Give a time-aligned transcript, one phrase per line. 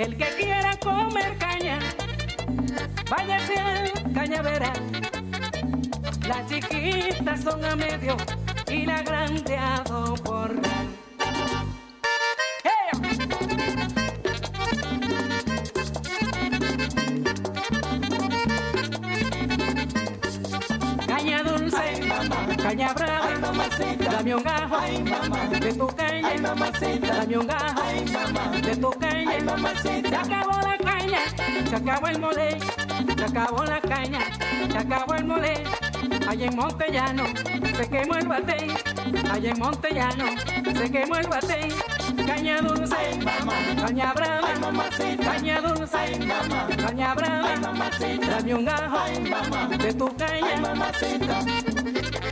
[0.00, 1.78] El que quiera comer caña,
[3.10, 4.80] váyase al cañaveral.
[6.26, 8.16] Las chiquitas son a medio
[8.66, 10.89] y la grande a dos porral.
[23.78, 24.78] Brava, dame un gajo
[25.60, 27.82] de tu caña, dame un gajo
[28.62, 29.32] de tu caña,
[29.82, 31.18] se acabó la caña,
[31.68, 32.58] se acabó el mole,
[33.16, 34.20] se acabó la caña,
[34.70, 35.64] se acabó el mole,
[36.28, 37.24] allá en Montellano
[37.76, 38.66] se quemó el bate,
[39.30, 40.24] allá en Montellano
[40.74, 41.68] se quemó el bate,
[42.26, 43.18] caña dulce,
[43.80, 44.48] caña brava,
[45.22, 46.18] caña dulce,
[46.76, 47.48] caña brava,
[48.28, 50.30] dame un gajo de tu caña,
[51.20, 52.29] Good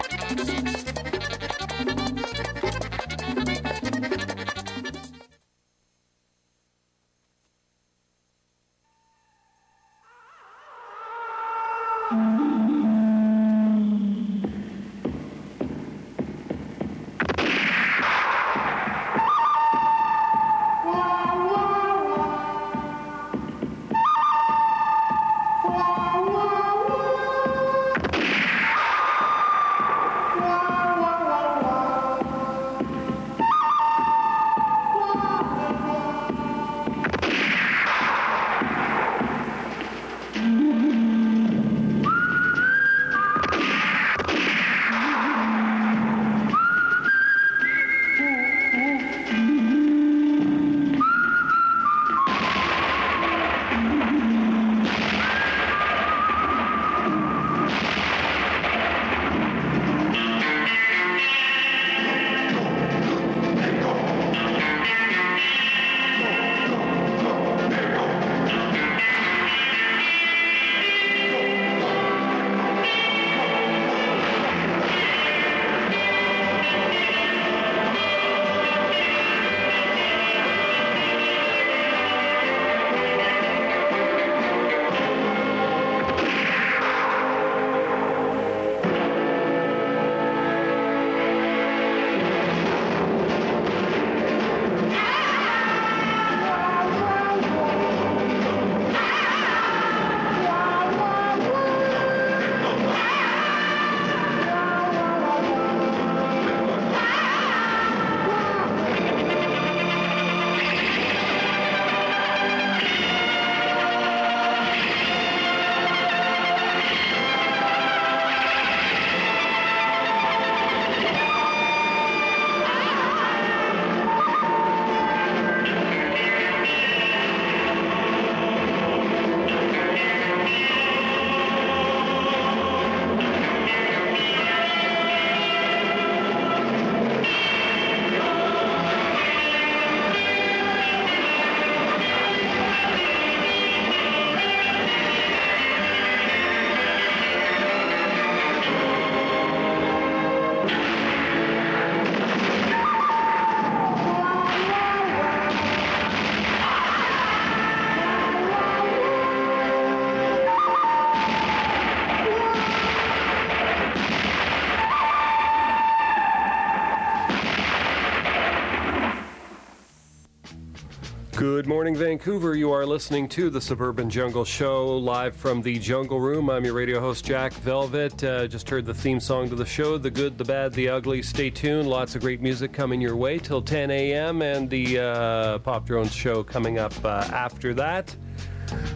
[171.68, 172.56] morning, Vancouver.
[172.56, 176.48] You are listening to the Suburban Jungle Show live from the Jungle Room.
[176.48, 178.24] I'm your radio host, Jack Velvet.
[178.24, 181.20] Uh, just heard the theme song to the show The Good, the Bad, the Ugly.
[181.20, 181.86] Stay tuned.
[181.86, 184.40] Lots of great music coming your way till 10 a.m.
[184.40, 188.16] and the uh, Pop Drones show coming up uh, after that.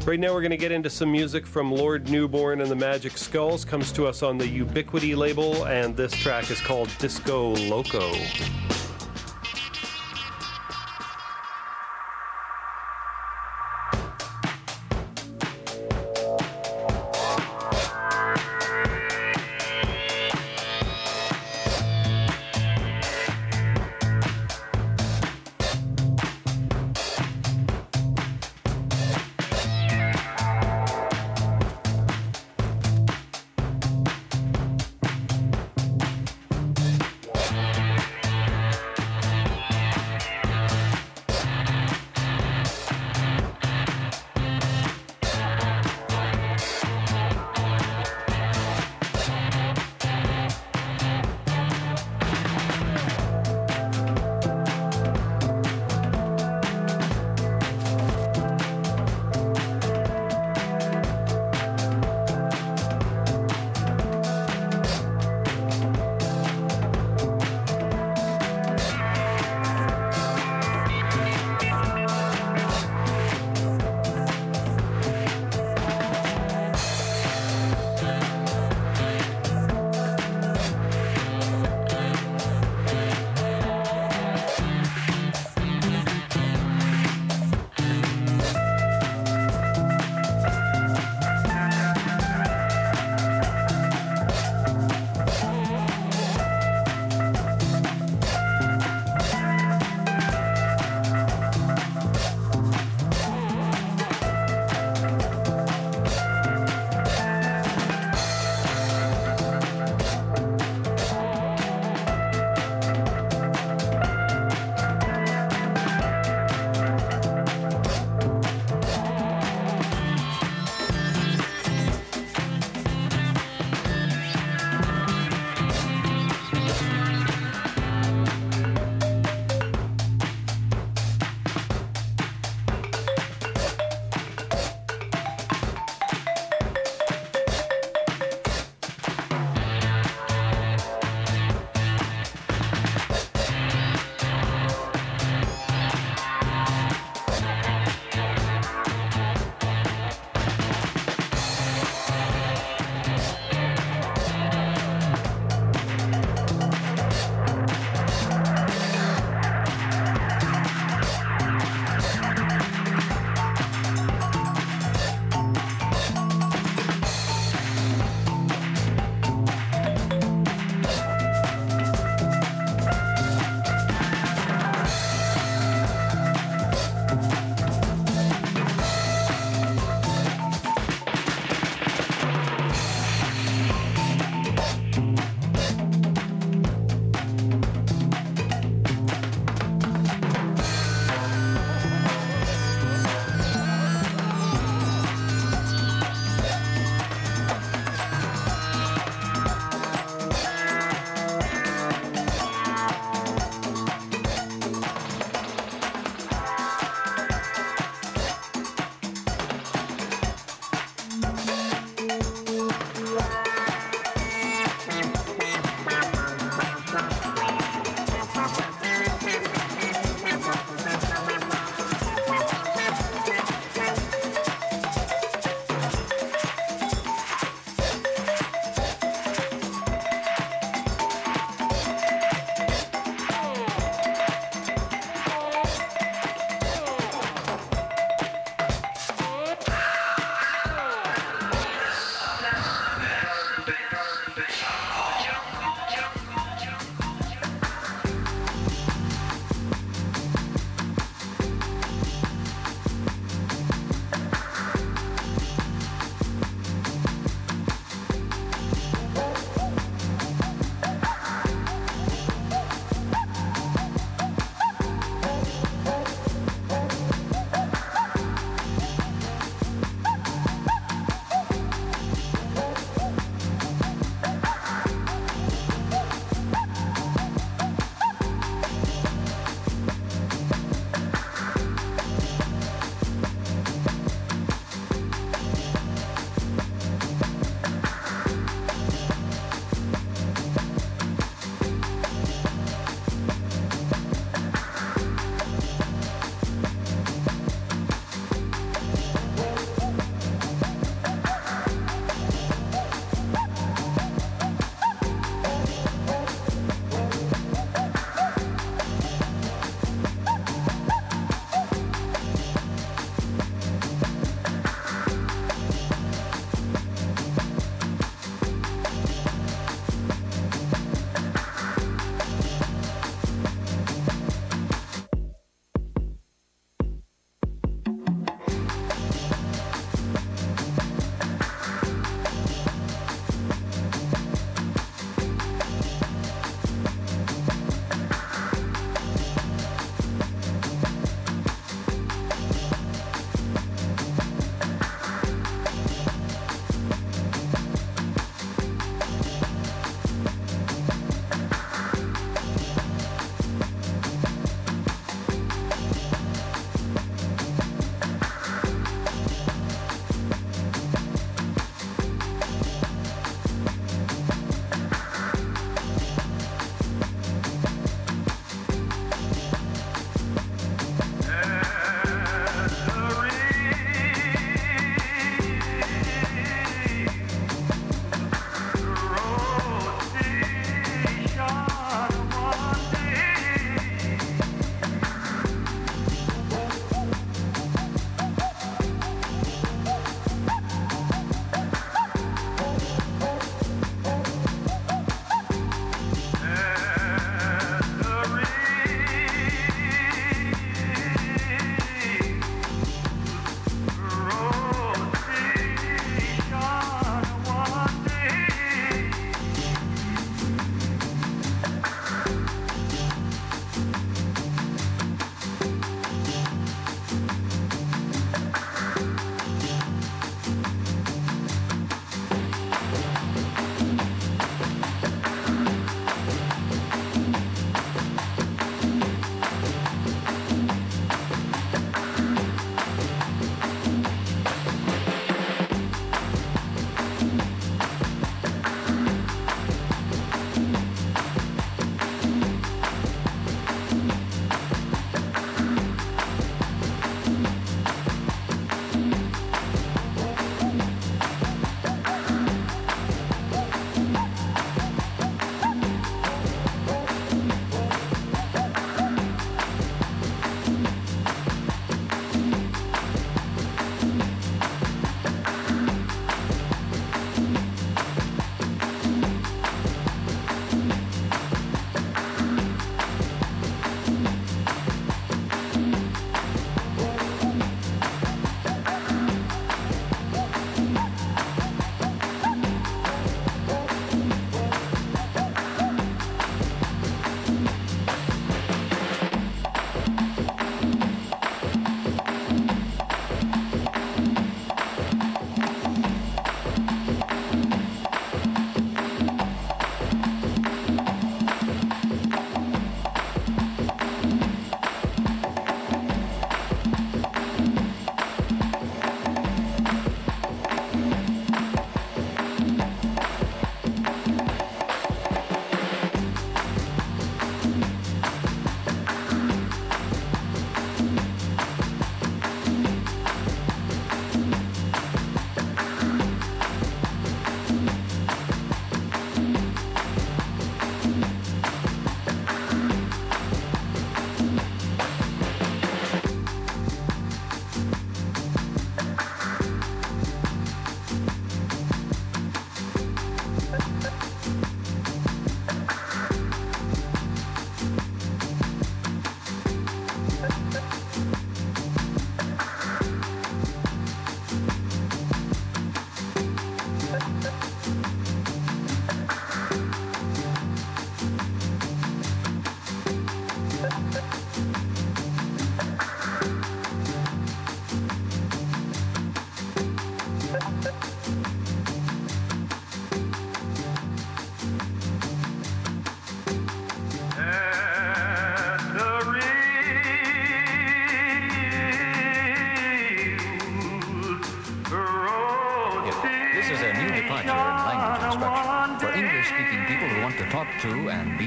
[0.06, 3.18] Right now, we're going to get into some music from Lord Newborn and the Magic
[3.18, 3.66] Skulls.
[3.66, 8.14] Comes to us on the Ubiquity label, and this track is called Disco Loco.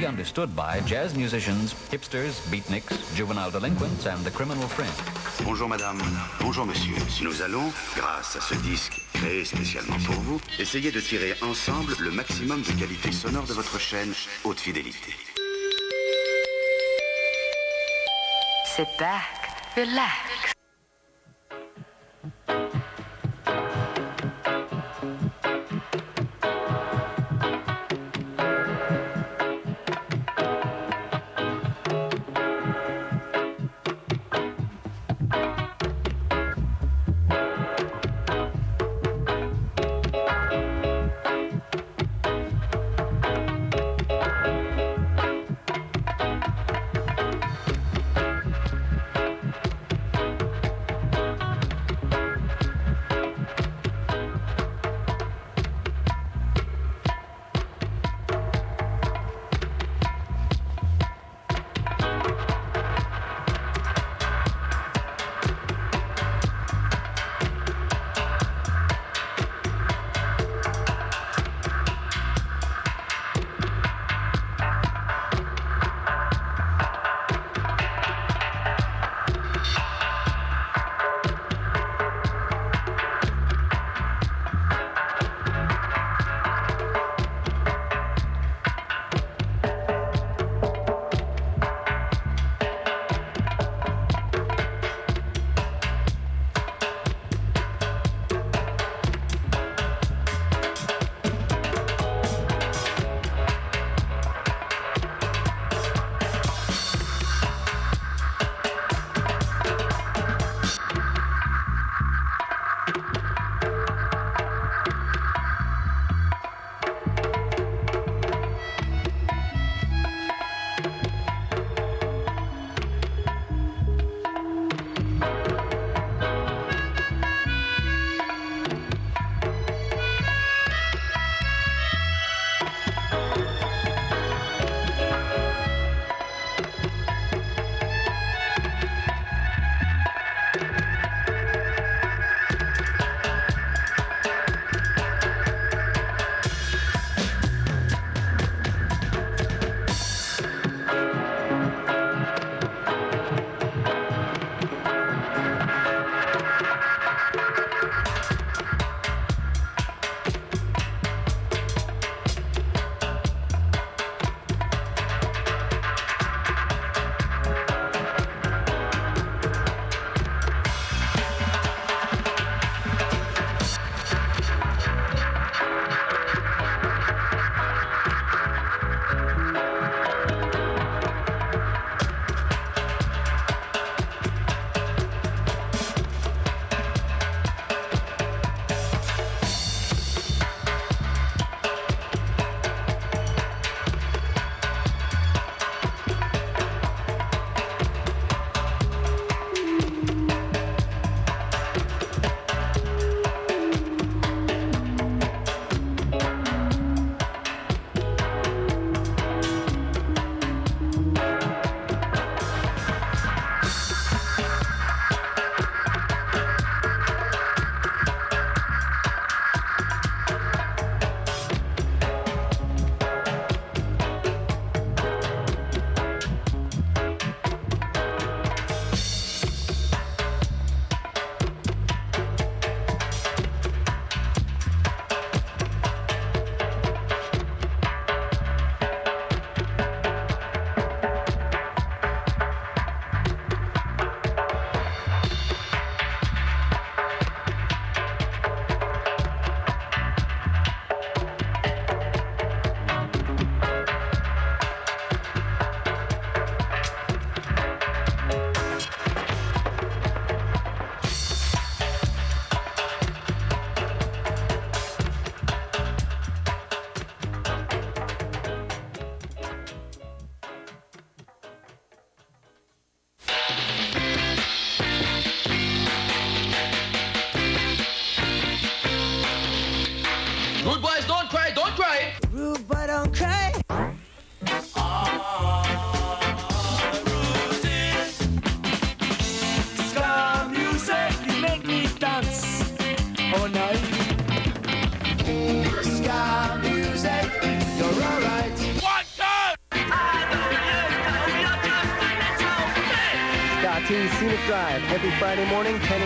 [0.05, 4.89] Understood by jazz musicians, hipsters, beatniks, juvenile delinquents, and the criminal fringe.
[5.43, 5.97] Bonjour madame,
[6.39, 6.95] bonjour monsieur.
[7.23, 12.11] Nous allons, grâce à ce disque créé spécialement pour vous, essayer de tirer ensemble le
[12.11, 15.13] maximum de qualité sonore de votre chaîne haute fidélité.
[18.75, 19.23] Sit back,
[19.75, 20.24] relax.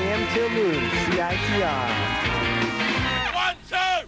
[0.10, 0.28] a.m.
[0.34, 1.90] till noon, CITR.
[3.36, 4.08] One, two!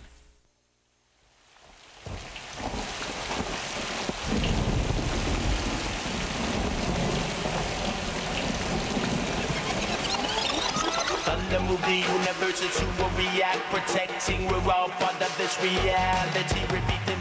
[13.17, 14.47] React, protecting.
[14.47, 16.61] We're all part of this reality,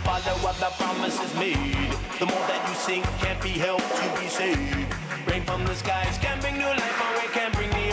[0.05, 1.93] follow what the promises made.
[2.19, 4.95] The more that you sink, can't be helped to be saved.
[5.29, 7.01] Rain from the skies can bring new life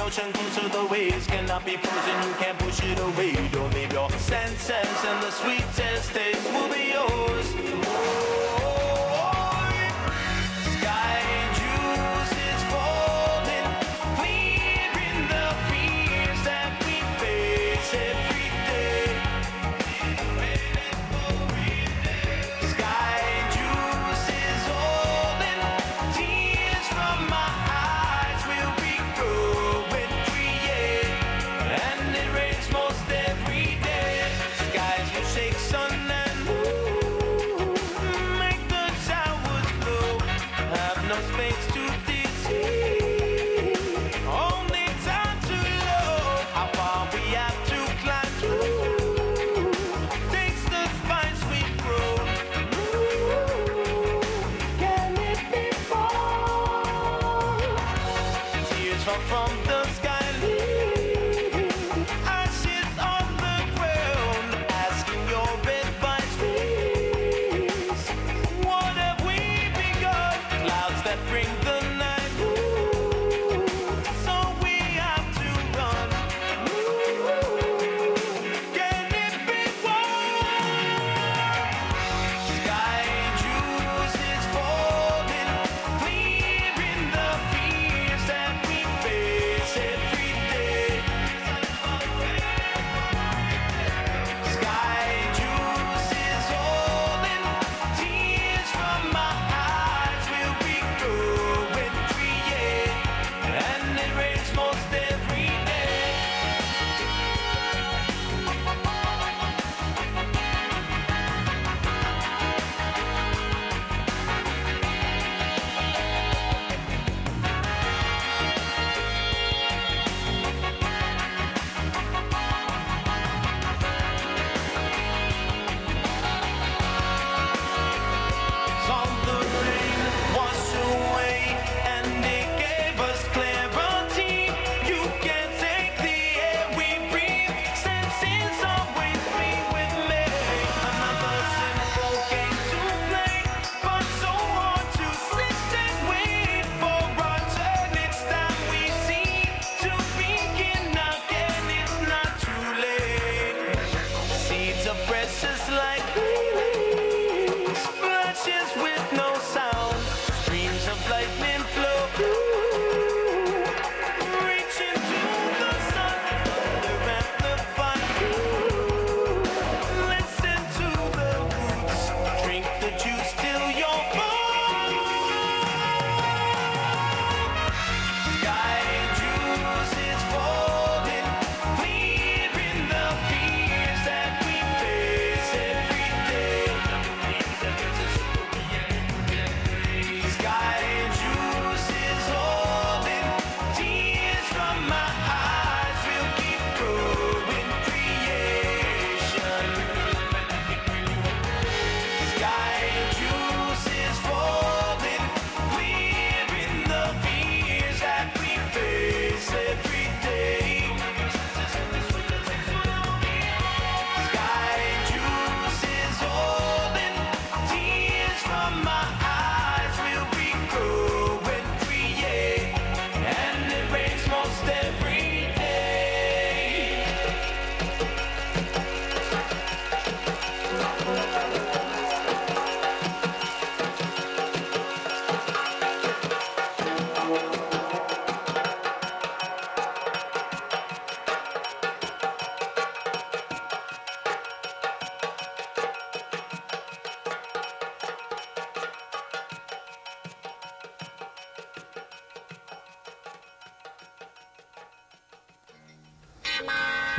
[0.08, 2.30] ocean closer the waves cannot be frozen.
[2.30, 3.34] You can't push it away.
[3.50, 8.27] Don't leave your senses and the sweetest taste will be yours.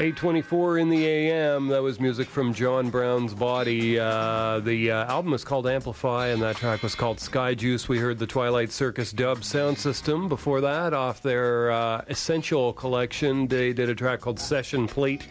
[0.09, 1.69] 824 in the AM.
[1.69, 3.99] That was music from John Brown's Body.
[3.99, 7.91] Uh, the uh, album is called Amplify, and that track was called Sky Juice.
[7.91, 10.27] We heard the Twilight Circus dub sound system.
[10.31, 15.27] Before that, off their uh, Essential collection, they did a track called Session Plate.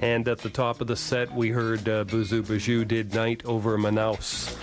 [0.00, 3.76] And at the top of the set, we heard uh, Boozoo Bajou did Night Over
[3.76, 4.56] Manaus.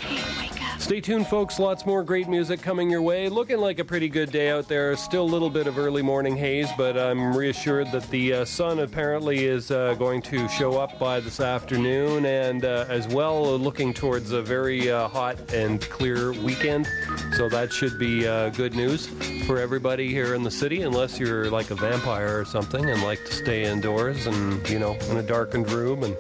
[0.81, 1.59] Stay tuned, folks.
[1.59, 3.29] Lots more great music coming your way.
[3.29, 4.97] Looking like a pretty good day out there.
[4.97, 8.79] Still a little bit of early morning haze, but I'm reassured that the uh, sun
[8.79, 13.93] apparently is uh, going to show up by this afternoon, and uh, as well looking
[13.93, 16.89] towards a very uh, hot and clear weekend.
[17.37, 19.07] So that should be uh, good news
[19.45, 23.23] for everybody here in the city, unless you're like a vampire or something and like
[23.25, 26.17] to stay indoors and you know in a darkened room and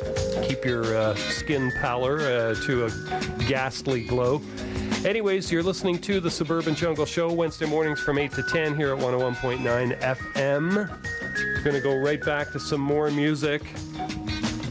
[0.47, 4.39] keep your uh, skin pallor to a ghastly glow.
[5.05, 8.93] Anyways, you're listening to the Suburban Jungle Show Wednesday mornings from 8 to 10 here
[8.93, 10.75] at 101.9 FM.
[10.75, 13.63] We're Going to go right back to some more music.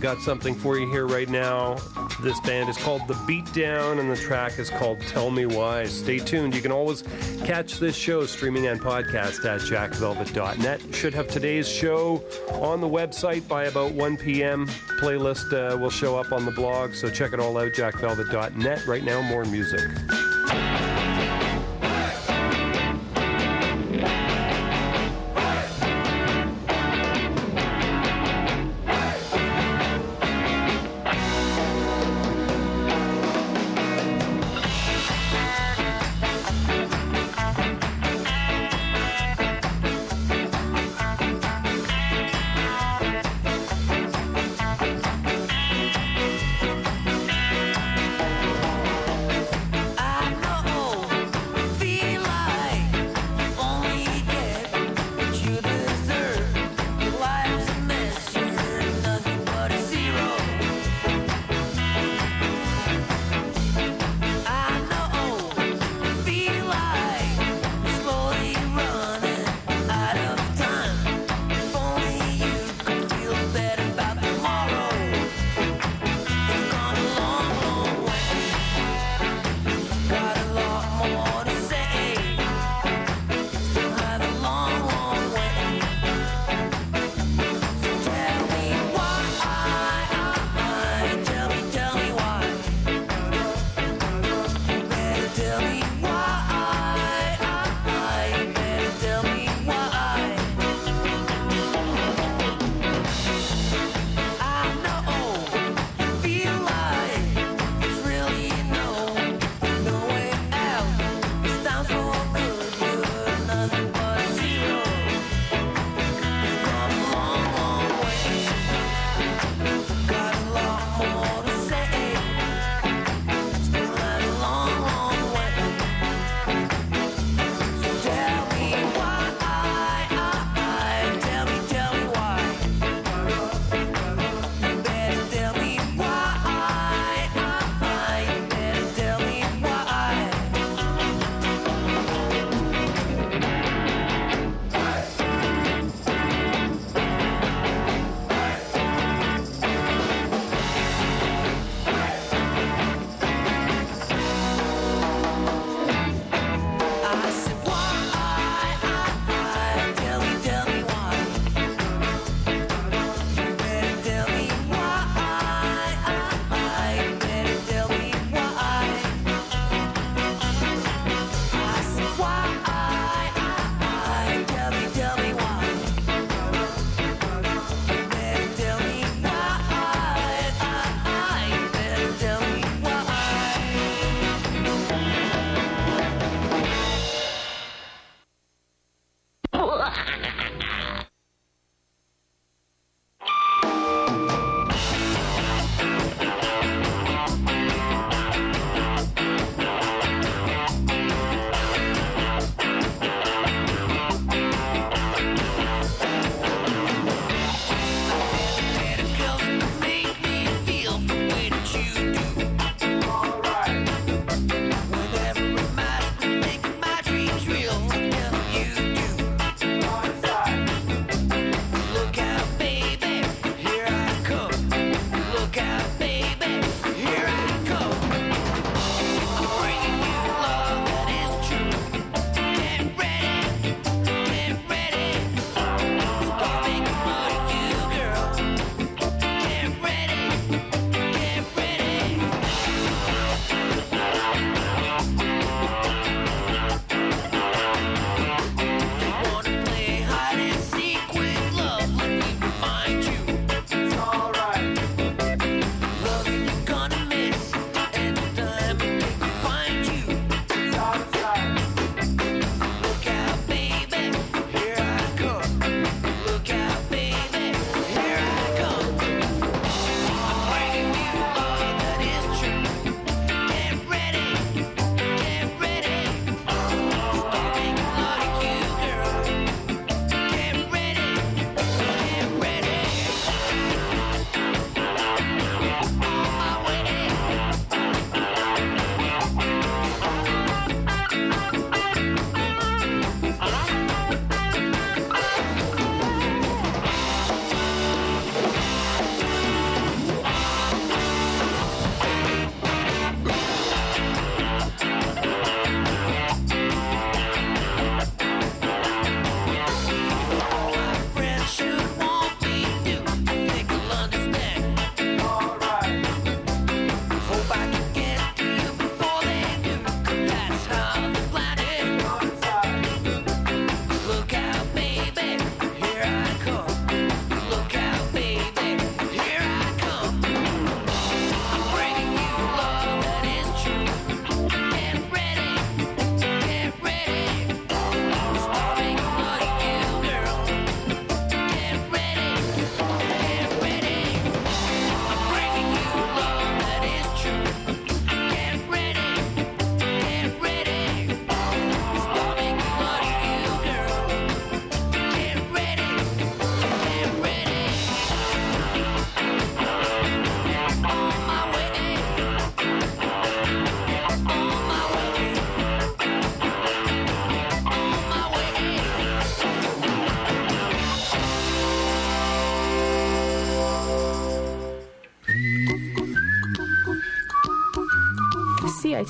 [0.00, 1.76] Got something for you here right now.
[2.22, 5.84] This band is called The Beatdown, and the track is called Tell Me Why.
[5.84, 6.54] Stay tuned.
[6.54, 7.02] You can always
[7.44, 10.94] catch this show streaming and podcast at jackvelvet.net.
[10.94, 14.66] Should have today's show on the website by about 1 p.m.
[15.00, 18.86] Playlist uh, will show up on the blog, so check it all out, jackvelvet.net.
[18.86, 19.80] Right now, more music.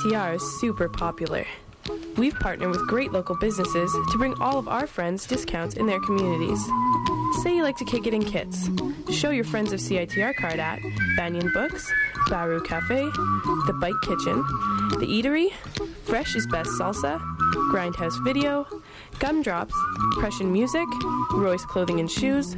[0.02, 1.44] CITR is super popular.
[2.16, 6.00] We've partnered with great local businesses to bring all of our friends discounts in their
[6.00, 6.64] communities.
[7.42, 8.68] Say you like to kick it in kits.
[9.10, 10.78] Show your friends of CITR card at
[11.16, 11.90] Banyen Books,
[12.28, 14.36] Baru Cafe, The Bike Kitchen,
[14.98, 15.52] The Eatery,
[16.04, 17.20] Fresh is Best Salsa,
[17.70, 18.66] Grindhouse Video,
[19.18, 19.74] Gumdrops,
[20.18, 20.86] Prussian Music,
[21.32, 22.56] Roy's Clothing and Shoes,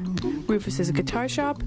[0.48, 1.60] Rufus's Guitar Shop,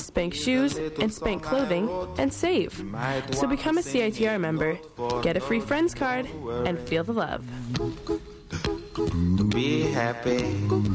[0.00, 2.84] Spank Shoes, and Spank Clothing, and save.
[3.32, 4.78] So become a CITR member,
[5.22, 6.26] get a free friends card,
[6.66, 7.44] and feel the love.
[9.50, 10.89] Be happy.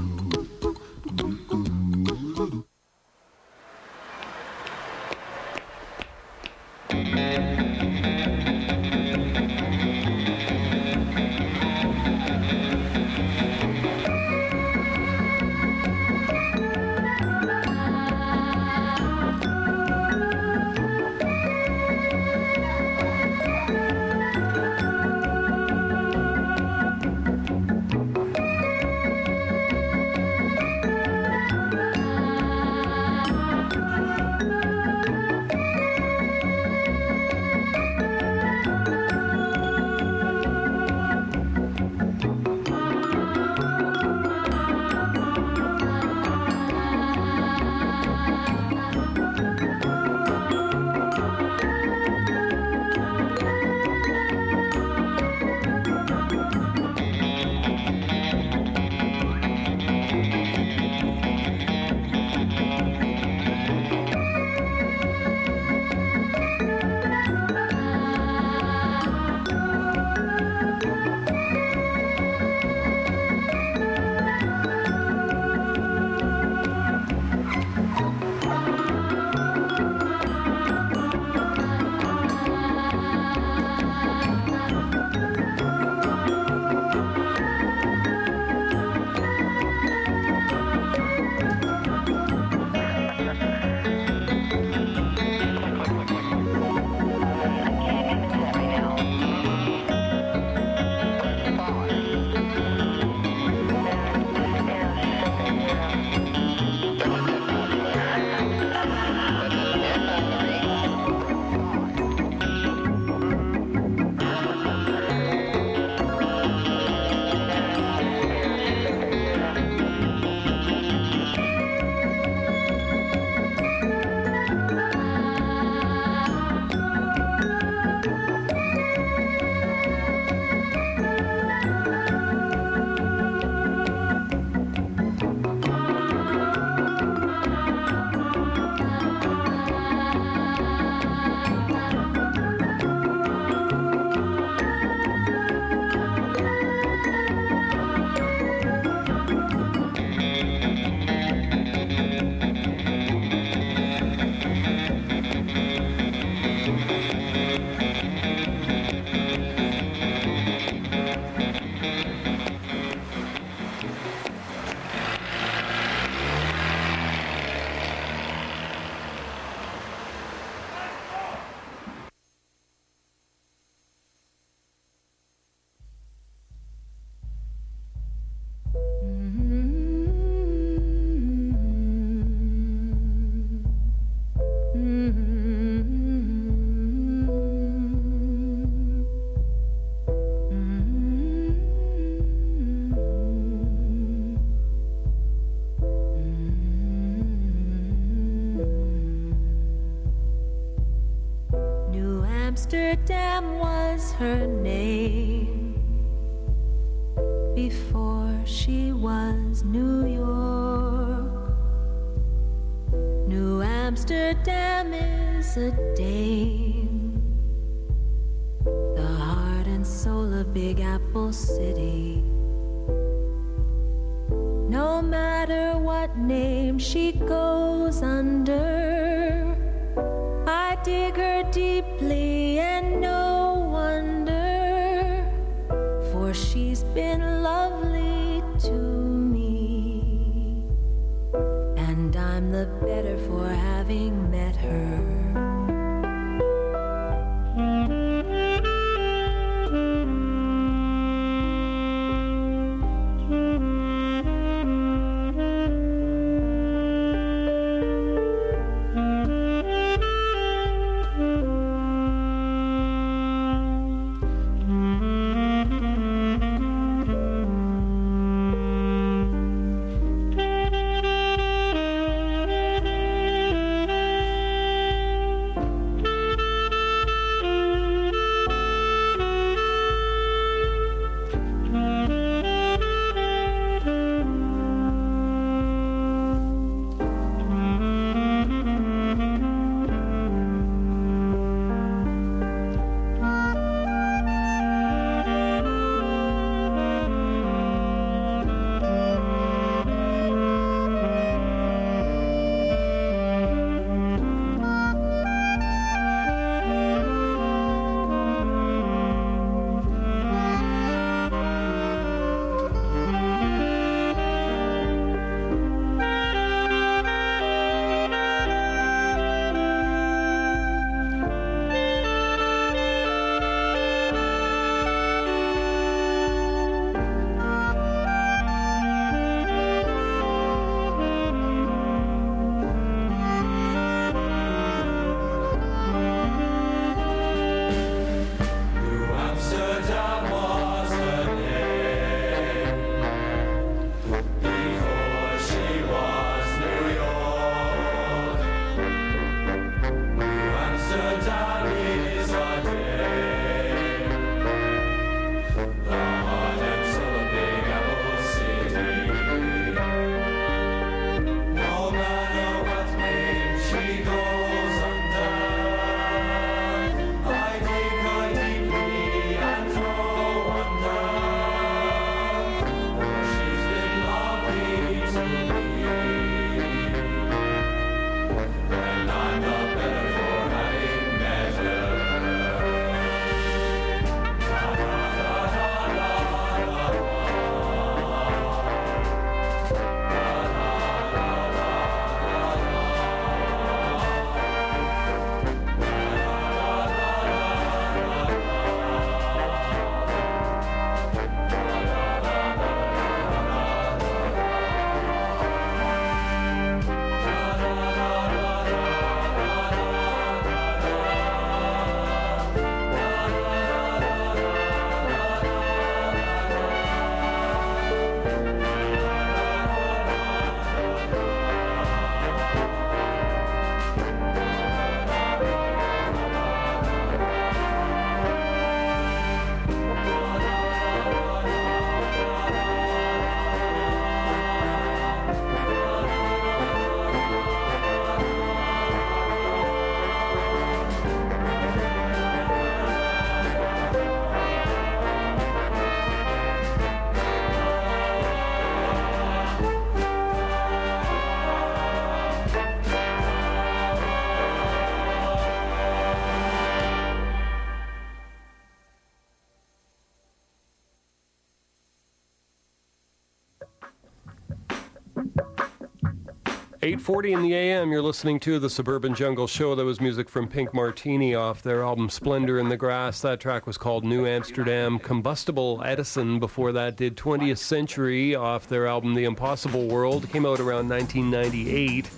[467.06, 467.92] 8:40 in the AM.
[467.92, 469.76] You're listening to the Suburban Jungle Show.
[469.76, 473.22] That was music from Pink Martini off their album Splendor in the Grass.
[473.22, 474.98] That track was called New Amsterdam.
[474.98, 480.28] Combustible Edison before that did 20th Century off their album The Impossible World.
[480.32, 482.10] Came out around 1998.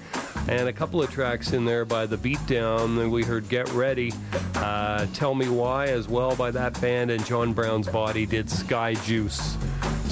[0.47, 3.11] And a couple of tracks in there by The Beatdown.
[3.11, 4.13] We heard Get Ready,
[4.55, 7.11] uh, Tell Me Why as well by that band.
[7.11, 9.57] And John Brown's Body did Sky Juice.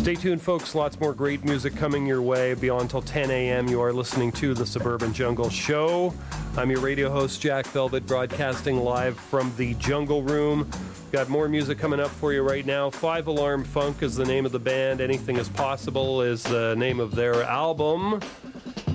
[0.06, 0.76] Stay tuned, folks.
[0.76, 2.54] Lots more great music coming your way.
[2.54, 6.14] Beyond until 10 a.m., you are listening to the Suburban Jungle Show.
[6.58, 10.70] I'm your radio host, Jack Velvet, broadcasting live from the Jungle Room.
[11.12, 12.92] Got more music coming up for you right now.
[12.92, 15.02] Five Alarm Funk is the name of the band.
[15.02, 18.22] Anything is Possible is the name of their album.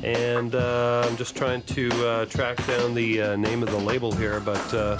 [0.04, 4.12] And uh, I'm just trying to uh, track down the uh, name of the label
[4.12, 4.94] here, but uh,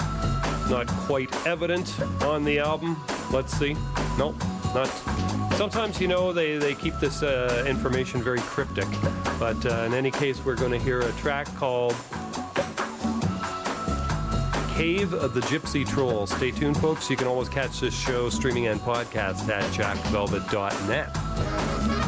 [0.69, 3.01] not quite evident on the album.
[3.31, 3.77] Let's see.
[4.17, 4.35] Nope,
[4.75, 5.40] not.
[5.55, 8.87] Sometimes, you know, they, they keep this uh, information very cryptic.
[9.39, 11.95] But uh, in any case, we're going to hear a track called
[14.75, 16.25] Cave of the Gypsy Troll.
[16.25, 17.09] Stay tuned, folks.
[17.09, 22.00] You can always catch this show streaming and podcast at jackvelvet.net.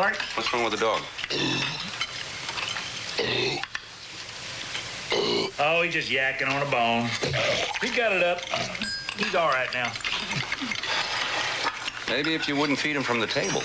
[0.00, 0.16] Clark?
[0.34, 1.02] What's wrong with the dog?
[5.58, 7.10] Oh, he's just yakking on a bone.
[7.82, 8.40] He got it up.
[9.18, 9.92] He's all right now.
[12.08, 13.62] Maybe if you wouldn't feed him from the table.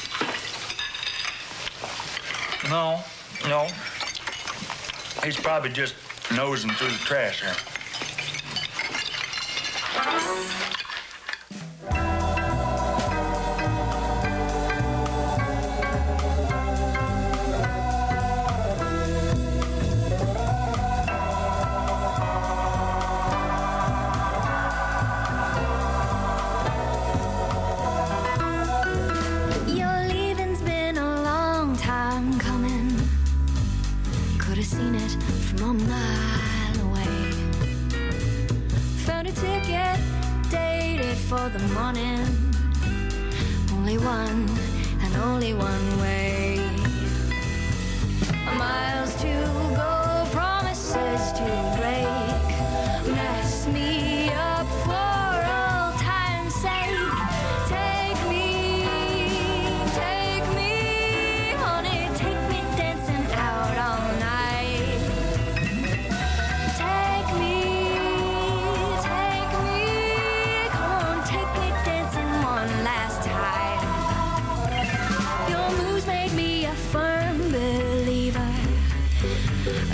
[2.69, 2.99] No,
[3.47, 3.69] no.
[5.23, 5.95] He's probably just
[6.35, 7.74] nosing through the trash there.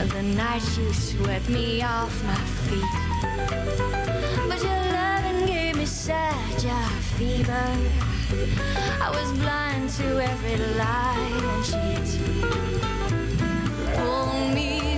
[0.09, 2.35] the night you swept me off my
[2.65, 2.83] feet.
[4.47, 6.83] But your loving gave me such a
[7.17, 7.67] fever.
[8.99, 12.09] I was blind to every lie and cheat.
[13.95, 14.90] Pull me.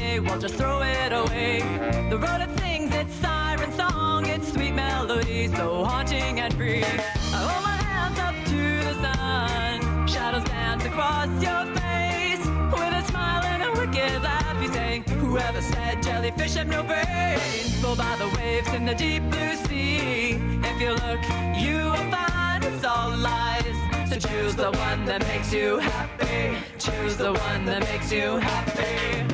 [0.10, 0.20] Someday.
[0.20, 1.62] Well, just throw it away.
[2.10, 6.84] The road it sings its siren song, its sweet melody, so haunting and free.
[6.84, 10.08] I hold my hands up to the sun.
[10.08, 12.46] Shadows dance across your face.
[12.74, 17.82] With a smile and a wicked laugh, you say, Whoever said jellyfish have no brains?
[17.82, 20.40] Blow by the waves in the deep blue sea.
[20.64, 21.22] If you look,
[21.58, 23.78] you will find it's all lies.
[24.10, 26.58] So choose the one that makes you happy.
[26.80, 29.29] Choose the one that makes you happy.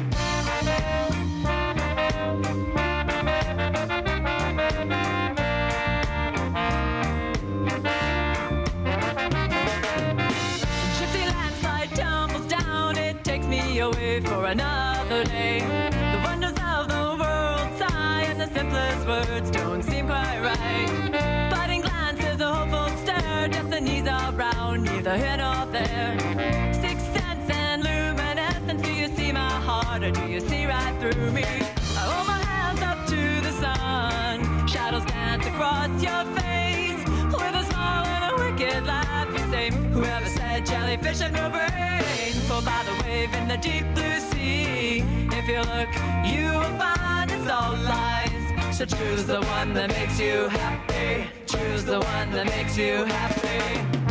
[14.46, 15.60] For another day.
[16.14, 21.50] The wonders of the world sigh, and the simplest words don't seem quite right.
[21.50, 26.74] Biting glances, a hopeful stare, destiny's around, neither here nor there.
[26.74, 31.32] Sixth sense and luminescence, do you see my heart or do you see right through
[31.32, 31.44] me?
[32.00, 36.55] I hold my hands up to the sun, shadows dance across your face.
[41.06, 42.50] Have no brains?
[42.50, 45.04] Pulled by the wave in the deep blue sea.
[45.32, 45.90] If you look,
[46.26, 48.78] you will find it's all lies.
[48.78, 51.30] So choose the one that makes you happy.
[51.46, 54.05] Choose the one that makes you happy.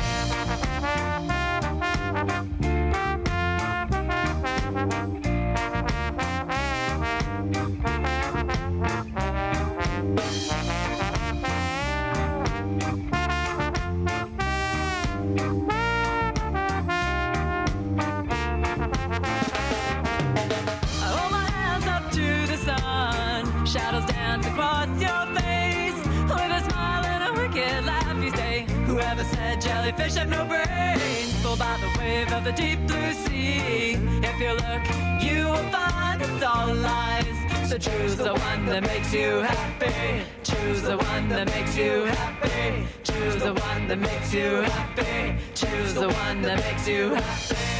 [29.84, 31.42] Jellyfish have no brains?
[31.42, 33.96] Pulled by the wave of the deep blue sea.
[34.22, 37.68] If you look, you will find it's all lies.
[37.68, 40.24] So choose the one that makes you happy.
[40.42, 42.86] Choose the one that makes you happy.
[43.02, 45.38] Choose the one that makes you happy.
[45.54, 47.73] Choose the one that makes you happy.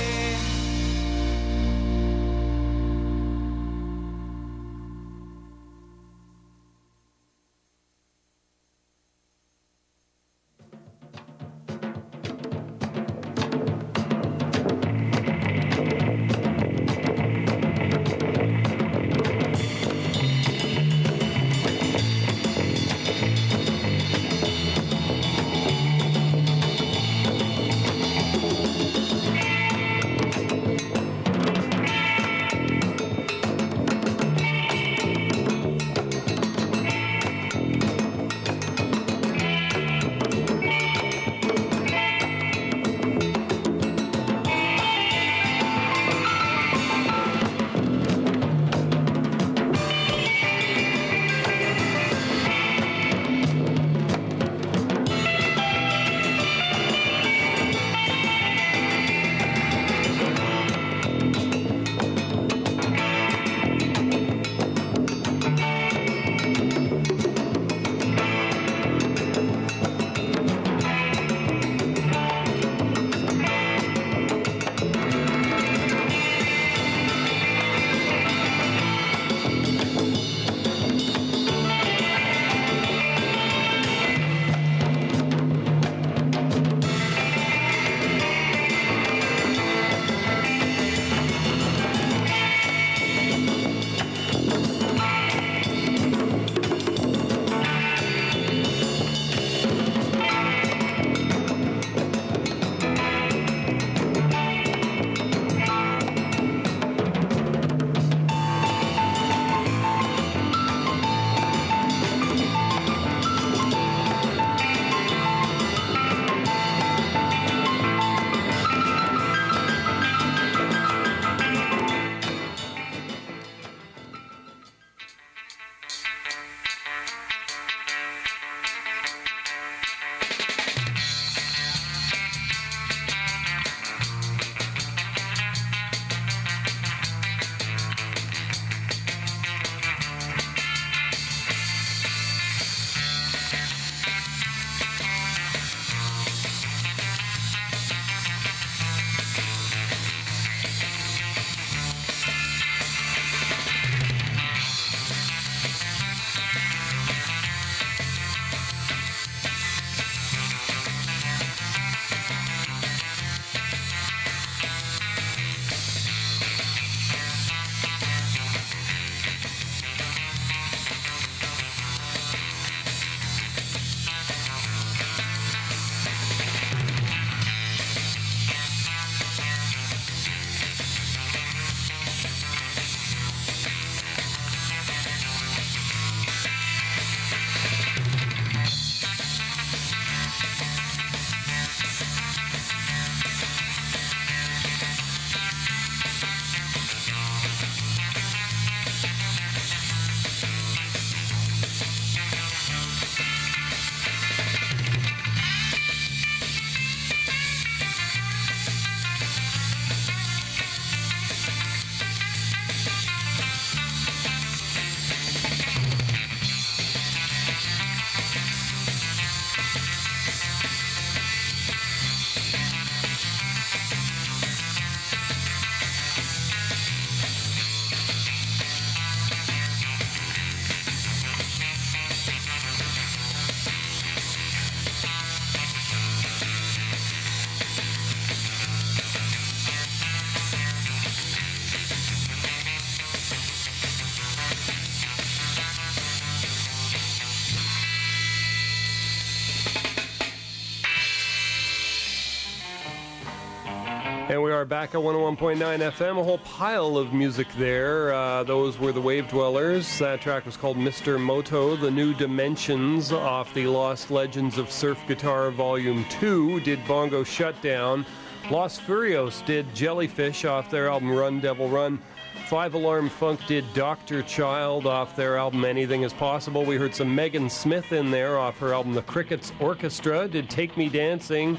[254.64, 256.18] Are back at 101.9 FM.
[256.18, 258.14] A whole pile of music there.
[258.14, 259.98] Uh, those were the Wave Dwellers.
[259.98, 261.20] That track was called Mr.
[261.20, 266.60] Moto, The New Dimensions off the Lost Legends of Surf Guitar Volume 2.
[266.60, 268.06] Did Bongo Shutdown.
[268.50, 272.00] Los Furios did Jellyfish off their album Run Devil Run.
[272.48, 274.22] Five Alarm Funk did Dr.
[274.22, 276.64] Child off their album Anything Is Possible.
[276.64, 280.76] We heard some Megan Smith in there off her album The Crickets Orchestra, did Take
[280.76, 281.58] Me Dancing,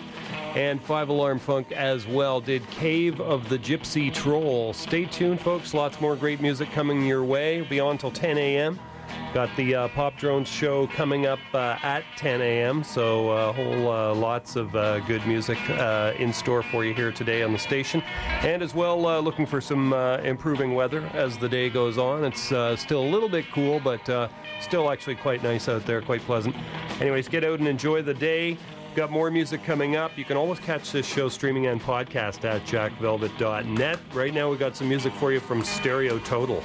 [0.55, 4.73] and Five Alarm Funk as well did Cave of the Gypsy Troll.
[4.73, 5.73] Stay tuned, folks.
[5.73, 7.61] Lots more great music coming your way.
[7.61, 8.79] Be on till 10 a.m.
[9.33, 12.85] Got the uh, Pop Drones show coming up uh, at 10 a.m.
[12.85, 17.11] So uh, whole uh, lots of uh, good music uh, in store for you here
[17.11, 18.01] today on the station,
[18.41, 19.93] and as well looking for some
[20.23, 22.23] improving weather as the day goes on.
[22.23, 22.41] It's
[22.81, 24.31] still a little bit cool, but
[24.61, 26.55] still actually quite nice out there, quite pleasant.
[27.01, 28.57] Anyways, get out and enjoy the day.
[28.95, 30.17] Got more music coming up.
[30.17, 33.99] You can always catch this show streaming and podcast at jackvelvet.net.
[34.13, 36.63] Right now, we got some music for you from Stereo Total.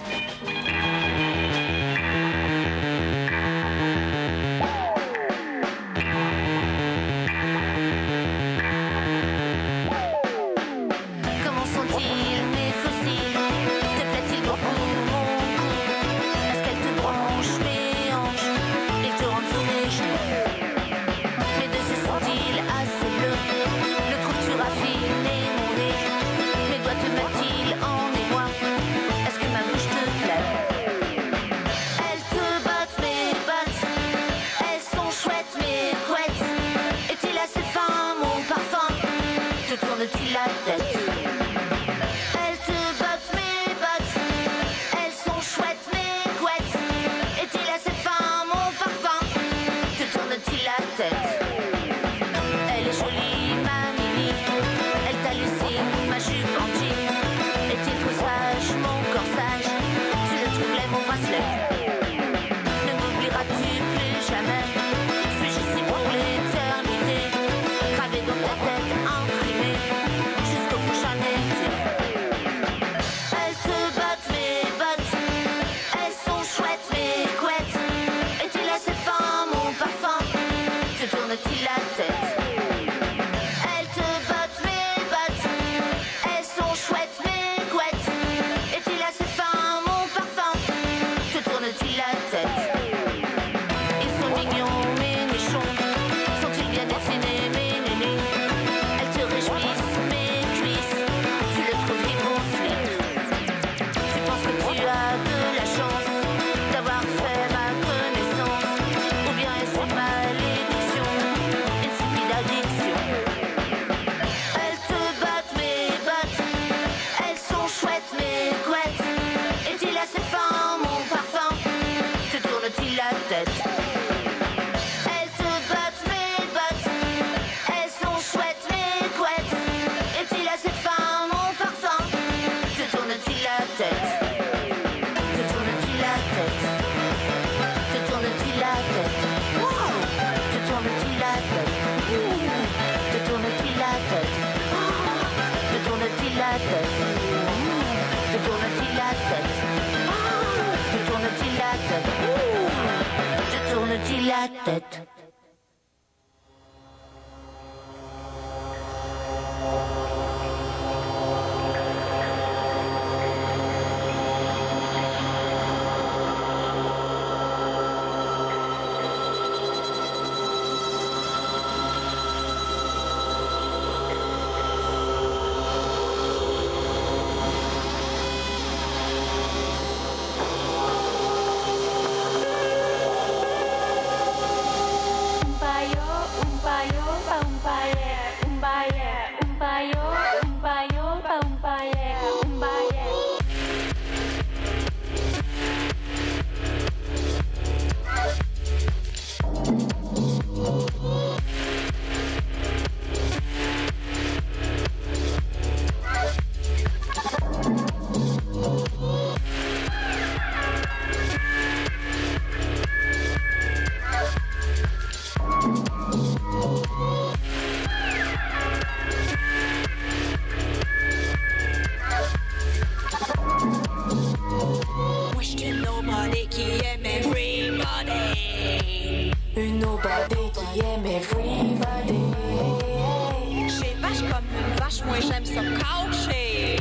[235.31, 236.77] J'aime ça coucher.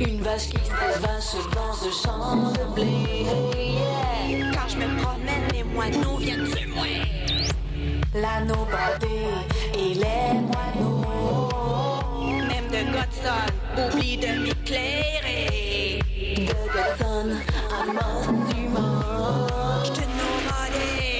[0.00, 3.26] Une vache qui se vache dans un champ de blé.
[3.56, 4.52] Yeah.
[4.52, 6.86] Quand je me promène, les moineaux viennent sur moi.
[8.14, 9.26] L'anneau brodé
[9.74, 11.48] et les moineaux.
[12.48, 13.46] Même de Godson,
[13.76, 16.00] oublie de m'éclairer.
[16.38, 17.28] De Godson,
[17.70, 19.82] à mon humain.
[19.84, 21.13] J'te nobody.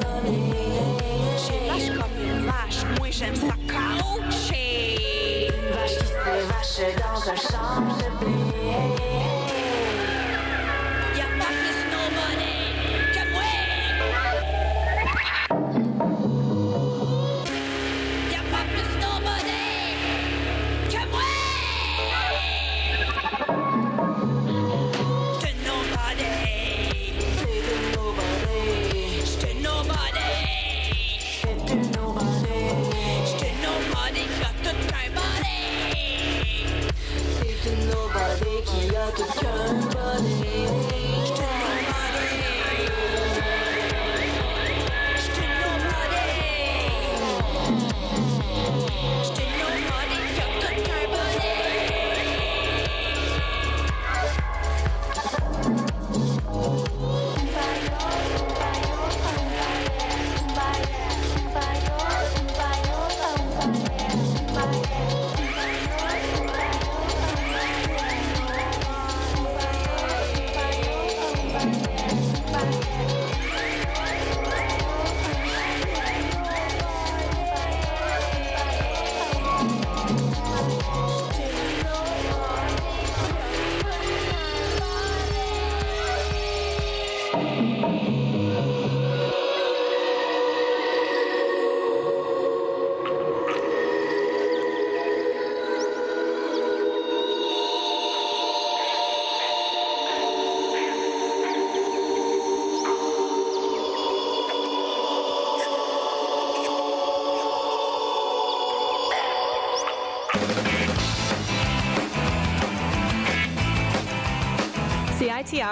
[0.00, 0.80] Pommiers.
[1.38, 3.54] J'ai lâche comme une vache, moi j'aime ça.
[6.76, 8.43] 写到最伤的。
[39.12, 40.83] Qui a tout qu'un body.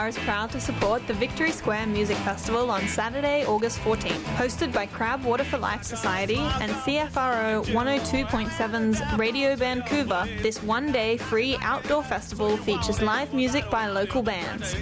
[0.03, 4.25] CITR is proud to support the Victory Square Music Festival on Saturday, August 14th.
[4.37, 11.19] Hosted by Crab Water for Life Society and CFRO 102.7's Radio Vancouver, this one day
[11.19, 14.75] free outdoor festival features live music by local bands.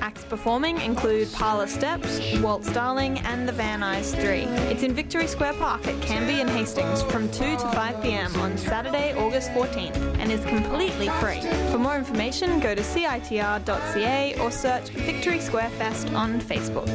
[0.00, 4.40] Acts performing include Parlor Steps, Waltz Darling, and the Van Nuys 3.
[4.72, 8.58] It's in Victory Square Park at Cambie and Hastings from 2 to 5 pm on
[8.58, 11.40] Saturday, August 14th, and is completely free.
[11.78, 16.88] For more information, go to citr.ca or search Victory Square Fest on Facebook.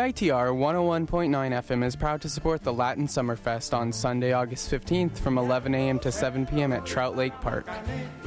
[0.00, 5.36] CITR 101.9 FM is proud to support the Latin Summerfest on Sunday, August 15th from
[5.36, 5.98] 11 a.m.
[5.98, 6.72] to 7 p.m.
[6.72, 7.68] at Trout Lake Park.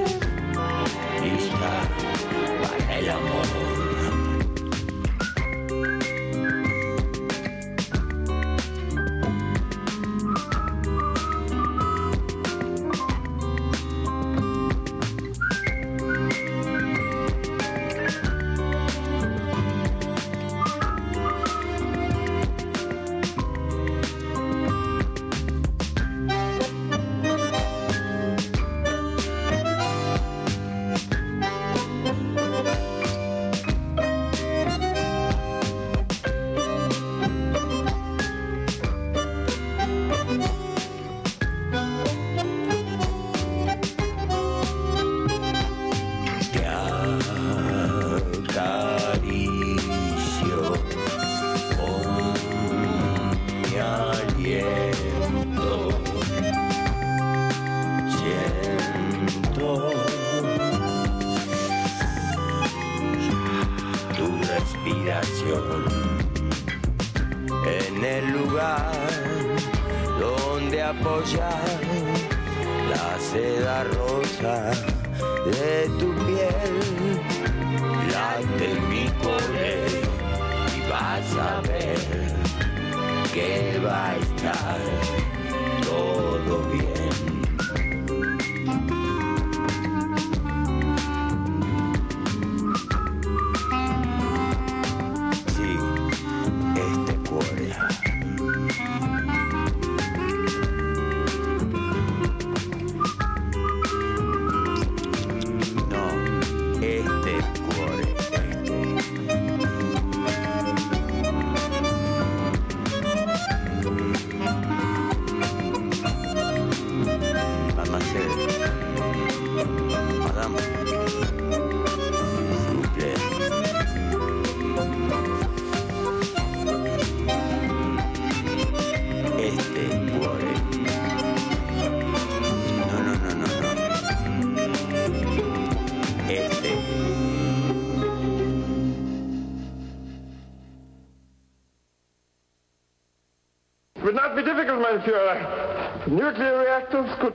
[146.08, 147.34] Nuclear reactors could.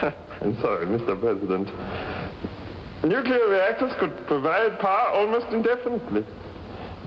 [0.40, 1.18] I'm sorry, Mr.
[1.20, 1.68] President.
[3.04, 6.24] Nuclear reactors could provide power almost indefinitely.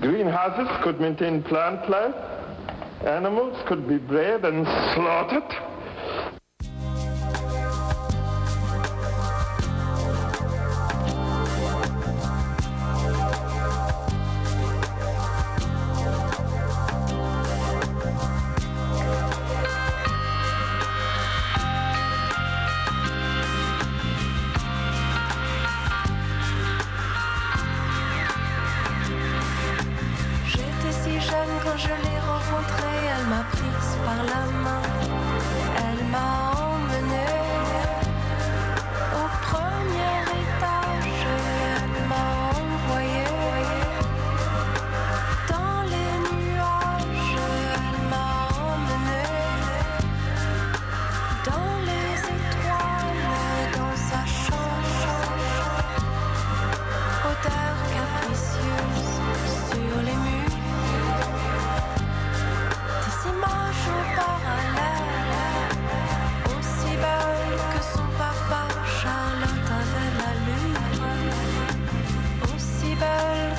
[0.00, 2.14] Greenhouses could maintain plant life.
[3.04, 4.64] Animals could be bred and
[4.94, 5.50] slaughtered.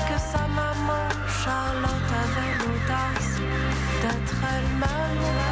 [0.08, 1.08] que sa maman
[1.42, 3.40] Charlotte avait l'audace
[4.02, 5.43] d'être elle-même.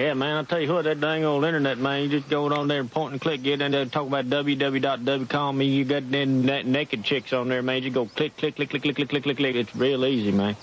[0.00, 2.68] Yeah, man, I tell you what, that dang old internet, man, you just go on
[2.68, 6.46] there and point and click, get in there and talk about www.wcom, you got then
[6.46, 9.36] naked chicks on there, man, you go click, click, click, click, click, click, click, click,
[9.36, 9.56] click.
[9.56, 10.56] It's real easy, man.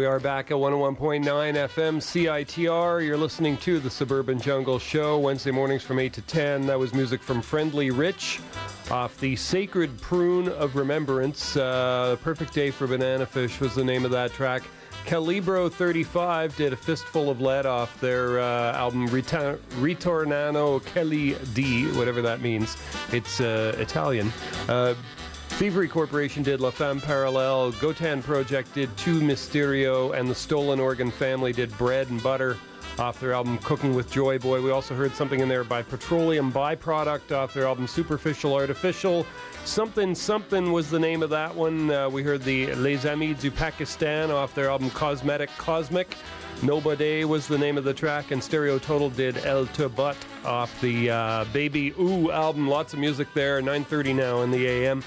[0.00, 3.04] We are back at 101.9 FM CITR.
[3.04, 6.64] You're listening to the Suburban Jungle Show, Wednesday mornings from 8 to 10.
[6.68, 8.40] That was music from Friendly Rich
[8.90, 11.54] off the Sacred Prune of Remembrance.
[11.54, 14.62] Uh, Perfect Day for Banana Fish was the name of that track.
[15.04, 21.88] Calibro 35 did a fistful of lead off their uh, album Rita- Ritornano quelli di,
[21.92, 22.78] whatever that means.
[23.12, 24.32] It's uh, Italian.
[25.60, 31.10] Thievery Corporation did La Femme Parallel, Gotan Project did Two Mysterio, and the Stolen Organ
[31.10, 32.56] Family did Bread and Butter
[32.98, 34.62] off their album Cooking with Joy Boy.
[34.62, 39.26] We also heard something in there by Petroleum Byproduct off their album Superficial Artificial.
[39.66, 41.90] Something Something was the name of that one.
[41.90, 46.16] Uh, we heard the Les Amis du Pakistan off their album Cosmetic Cosmic.
[46.62, 51.10] Nobody was the name of the track, and Stereo Total did El Tubat off the
[51.10, 52.66] uh, Baby Ouh album.
[52.66, 53.60] Lots of music there.
[53.60, 55.02] 9:30 now in the AM.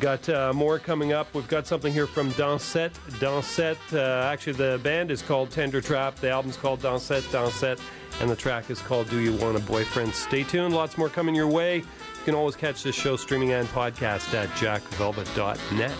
[0.00, 1.34] Got uh, more coming up.
[1.34, 2.92] We've got something here from Dansette.
[3.18, 3.76] Dansette.
[3.92, 6.16] Uh, actually, the band is called Tender Trap.
[6.16, 7.80] The album's called Dansette, Dansette,
[8.20, 10.14] and the track is called Do You Want a Boyfriend?
[10.14, 10.74] Stay tuned.
[10.74, 11.78] Lots more coming your way.
[11.78, 11.84] You
[12.24, 15.92] can always catch this show streaming and podcast at jackvelvet.net.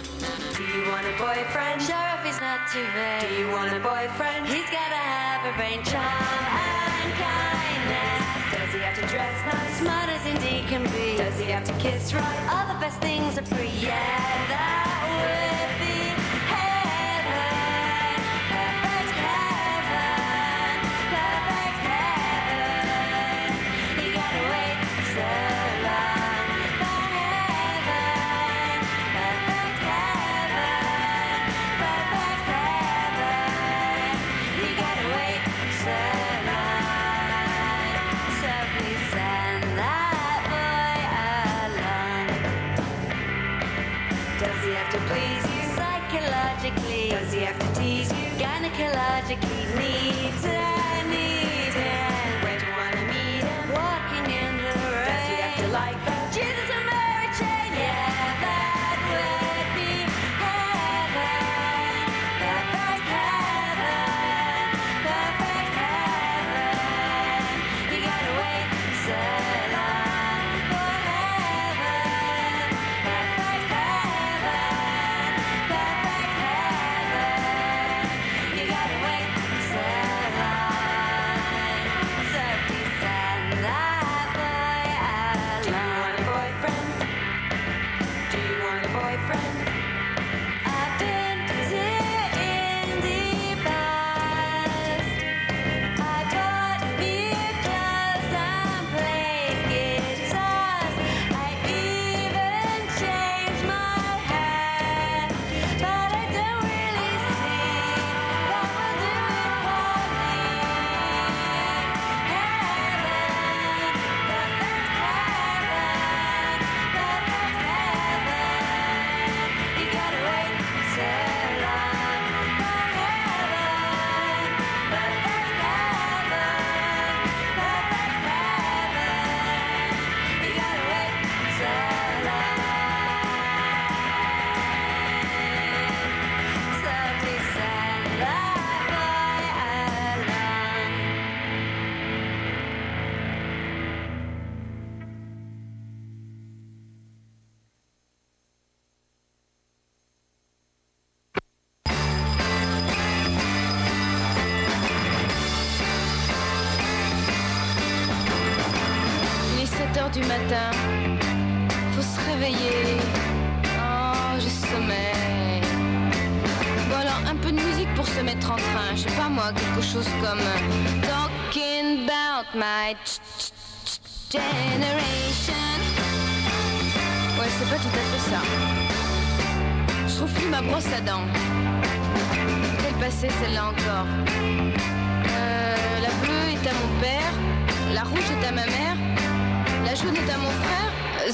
[0.56, 1.82] Do you want a boyfriend?
[1.82, 3.20] Sure, if he's not too vain.
[3.20, 4.46] Do you want a boyfriend?
[4.46, 7.47] He's gotta have a brain charm and kindness.
[9.18, 9.78] Does he have to dress nice?
[9.78, 11.16] Smart as indeed can be.
[11.16, 12.48] Does he have to kiss right?
[12.52, 13.72] All the best things are free.
[13.80, 13.90] Yeah,
[14.48, 15.67] that would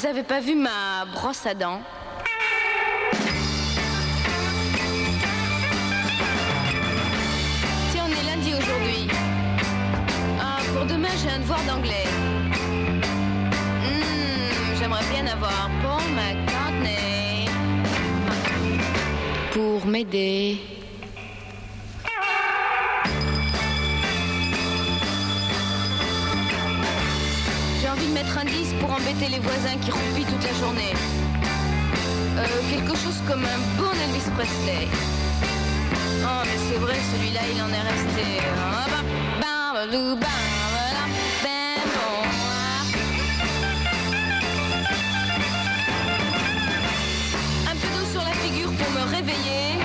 [0.04, 1.80] Vous avez pas vu ma brosse à dents
[7.90, 9.08] Tiens, on est lundi aujourd'hui.
[10.38, 12.04] Ah, pour demain, j'ai un devoir d'anglais.
[13.80, 17.48] Hmm, J'aimerais bien avoir Paul McCartney
[19.52, 20.73] pour m'aider.
[32.96, 34.88] Chose comme un bon Elvis Presley.
[36.22, 38.24] Oh, mais c'est vrai, celui-là, il en est resté.
[47.66, 49.78] Un peu d'eau sur la figure pour me réveiller.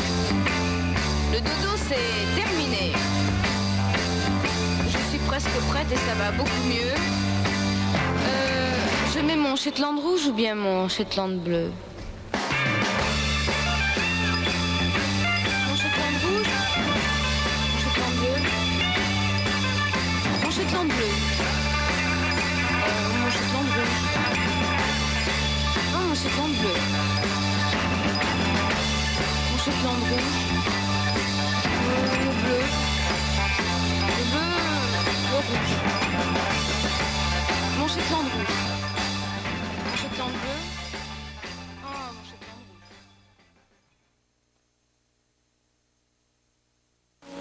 [1.34, 2.94] Le dodo, c'est terminé.
[4.86, 6.94] Je suis presque prête et ça va beaucoup mieux.
[8.28, 8.72] Euh,
[9.14, 11.72] je mets mon Shetland rouge ou bien mon Shetland bleu?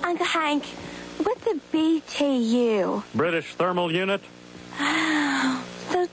[0.09, 0.65] Uncle Hank,
[1.19, 3.03] what's a BTU?
[3.15, 4.23] British Thermal Unit.
[4.81, 6.09] Oh, so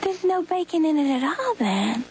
[0.00, 2.04] there's no bacon in it at all then.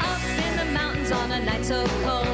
[0.00, 2.27] Up in the mountains on a night so cold,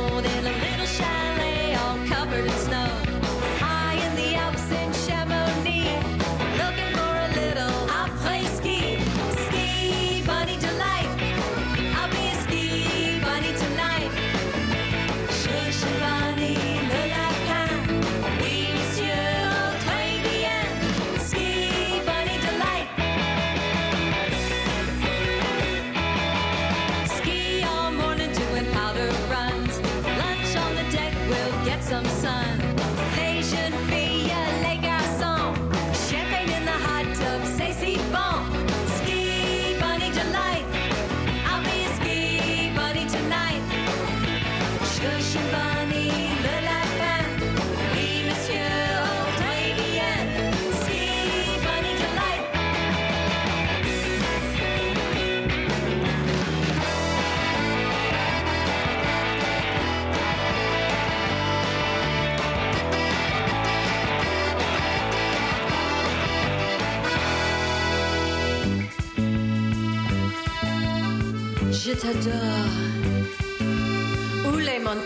[74.94, 75.00] Où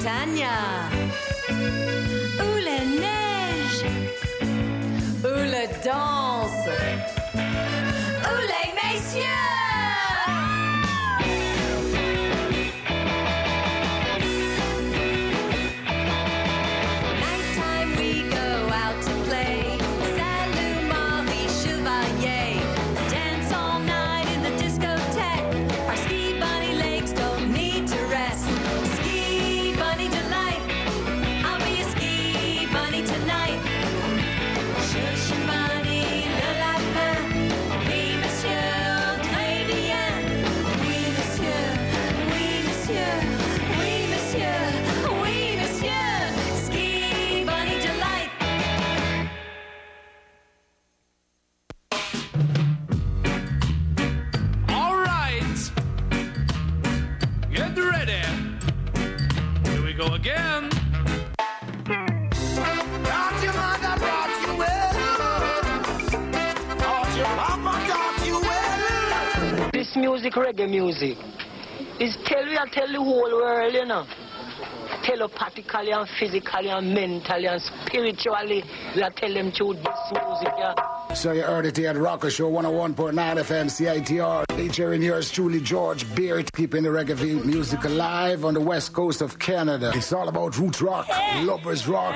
[70.28, 71.18] music, reggae music,
[72.00, 74.06] is tell we and tell the whole world, you know.
[75.02, 78.64] Telepathically and physically and mentally and spiritually,
[78.94, 80.74] we are tell them through this music, yeah.
[81.14, 84.44] So you heard it here at Rocker Show 101.9 FM CITR.
[84.56, 89.38] Featuring yours truly, George Barrett, keeping the reggae music alive on the west coast of
[89.38, 89.92] Canada.
[89.94, 91.08] It's all about roots rock,
[91.42, 92.14] lovers rock,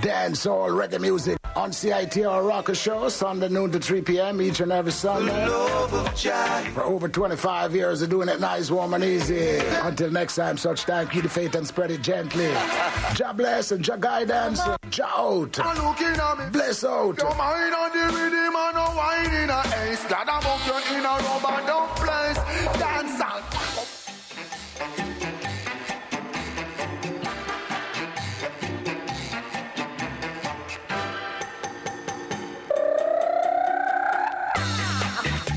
[0.00, 1.41] dancehall, reggae music.
[1.56, 4.40] On CITR Rocker Show, Sunday noon to 3 p.m.
[4.40, 5.46] each and every Sunday.
[6.74, 9.58] For over 25 years of doing it nice, warm, and easy.
[9.82, 12.46] Until next time, such time, keep the faith and spread it gently.
[13.14, 14.60] Jah bless and Jah guidance.
[14.90, 15.58] Jah out.
[16.52, 17.18] Bless out.
[17.18, 20.04] Your mind on the rhythm and no wine in a ace.
[20.06, 22.78] Glad about you in a rubber dub place.
[22.78, 23.51] Dance out.
[35.24, 35.51] Won't you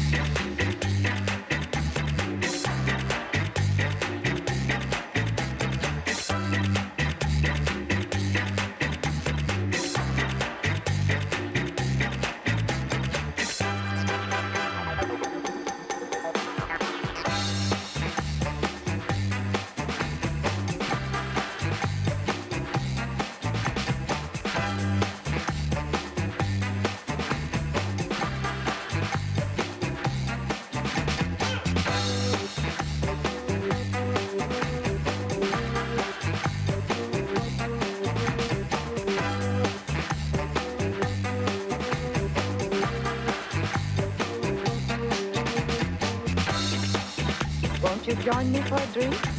[48.25, 49.34] join me for a drink?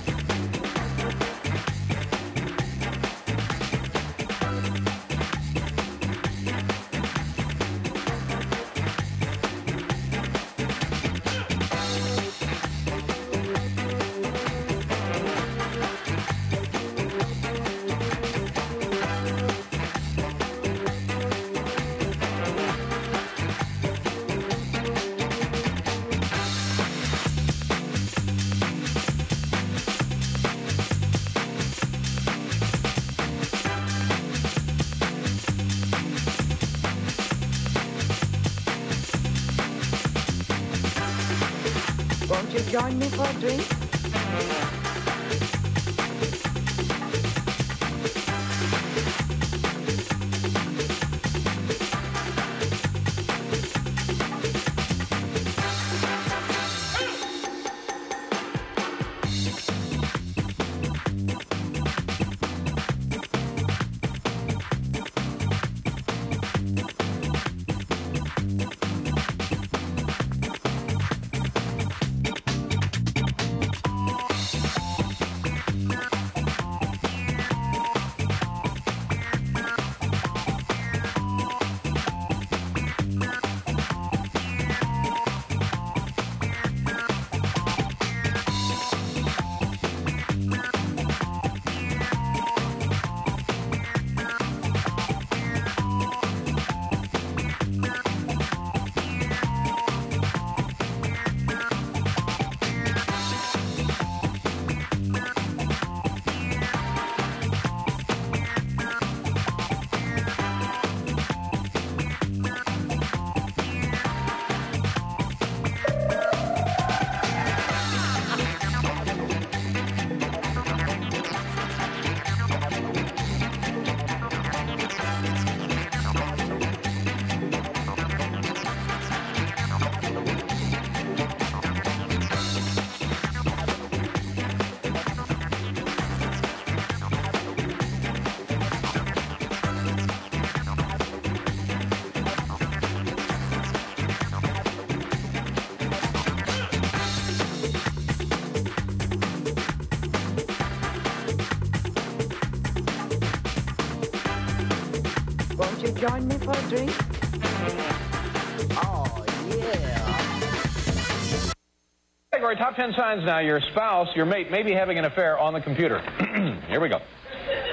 [162.76, 165.60] Top 10 signs now your spouse, your mate may be having an affair on the
[165.60, 166.00] computer.
[166.68, 167.00] Here we go.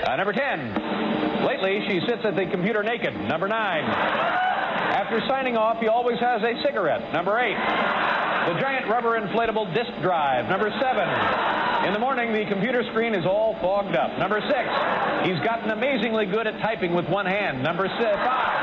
[0.06, 1.46] Uh, number 10.
[1.46, 3.14] Lately, she sits at the computer naked.
[3.28, 3.84] Number 9.
[3.84, 7.14] After signing off, he always has a cigarette.
[7.14, 7.54] Number 8.
[8.54, 10.50] The giant rubber inflatable disk drive.
[10.50, 11.88] Number 7.
[11.88, 14.18] In the morning, the computer screen is all fogged up.
[14.20, 15.28] Number 6.
[15.28, 17.64] He's gotten amazingly good at typing with one hand.
[17.64, 18.00] Number 5.
[18.00, 18.63] Number 5.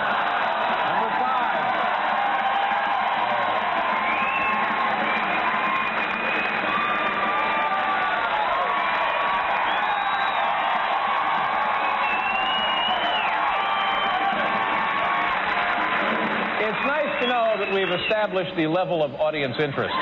[18.20, 19.97] establish the level of audience interest.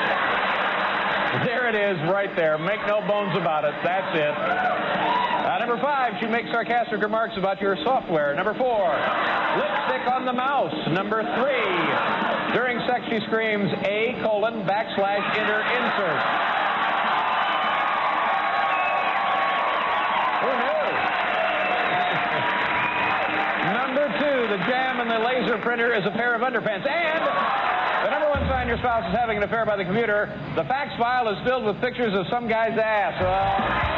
[1.47, 2.57] There it is, right there.
[2.57, 3.71] Make no bones about it.
[3.81, 4.35] That's it.
[4.35, 8.35] Uh, number five, she makes sarcastic remarks about your software.
[8.35, 8.91] Number four,
[9.55, 10.75] lipstick on the mouse.
[10.91, 11.71] Number three,
[12.51, 16.19] during sex she screams A colon backslash enter insert.
[23.79, 26.83] Number two, the jam in the laser printer is a pair of underpants.
[26.85, 27.68] And
[28.49, 31.65] find your spouse is having an affair by the computer, the fax file is filled
[31.65, 33.13] with pictures of some guy's ass.
[33.21, 33.88] Well...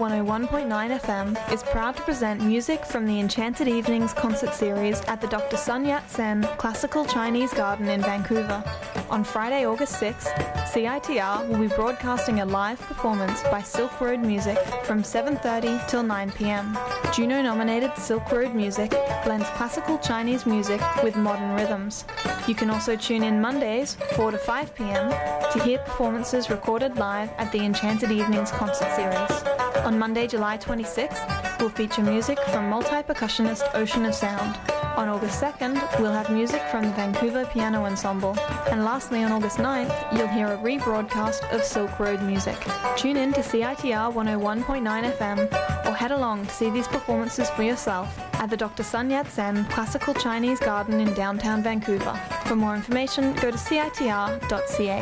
[0.00, 5.26] 101.9 FM is proud to present music from the Enchanted Evenings concert series at the
[5.26, 5.58] Dr.
[5.58, 8.64] Sun Yat sen Classical Chinese Garden in Vancouver.
[9.10, 10.32] On Friday, August 6th,
[10.72, 16.32] CITR will be broadcasting a live performance by Silk Road Music from 7.30 till 9
[16.32, 16.78] pm.
[17.12, 18.92] Juno-nominated Silk Road Music
[19.24, 22.06] blends classical Chinese music with modern rhythms.
[22.48, 25.10] You can also tune in Mondays, 4 to 5 pm,
[25.52, 29.49] to hear performances recorded live at the Enchanted Evenings concert series.
[29.84, 34.58] On Monday, July 26th, we'll feature music from multi-percussionist Ocean of Sound.
[34.96, 38.38] On August 2nd, we'll have music from the Vancouver Piano Ensemble.
[38.70, 42.58] And lastly, on August 9th, you'll hear a rebroadcast of Silk Road music.
[42.96, 48.18] Tune in to CITR 101.9 FM or head along to see these performances for yourself
[48.34, 48.82] at the Dr.
[48.82, 52.14] Sun Yat-sen Classical Chinese Garden in downtown Vancouver.
[52.44, 55.00] For more information, go to citr.ca.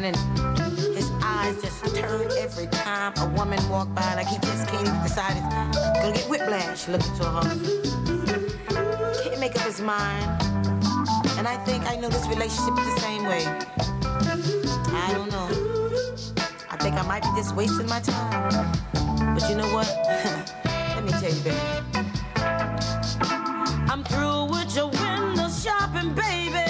[0.00, 0.16] man and
[0.96, 5.02] his eyes just turn every time a woman walk by, like he just can't even
[5.02, 5.42] decide he's
[6.02, 7.42] gonna get whiplash looking to her.
[9.22, 10.26] Can't make up his mind.
[11.38, 13.44] And I think I know this relationship the same way.
[15.04, 15.48] I don't know.
[16.70, 18.72] I think I might be just wasting my time.
[19.34, 19.86] But you know what?
[20.94, 21.60] Let me tell you, baby.
[23.90, 26.63] I'm through with your window shopping, baby.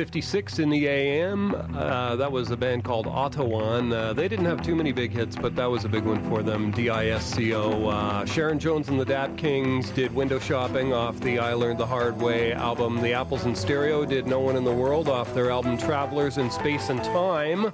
[0.00, 1.54] 56 in the AM.
[1.76, 3.92] Uh, that was a band called Ottawan.
[3.92, 6.42] Uh, they didn't have too many big hits, but that was a big one for
[6.42, 6.70] them.
[6.70, 7.86] D-I-S-C-O.
[7.86, 11.86] Uh, Sharon Jones and the Dap Kings did Window Shopping off the I Learned the
[11.86, 13.02] Hard Way album.
[13.02, 16.50] The Apples in Stereo did No One in the World off their album Travelers in
[16.50, 17.70] Space and Time.